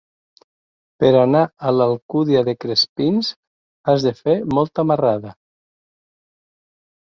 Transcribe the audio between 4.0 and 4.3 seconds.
de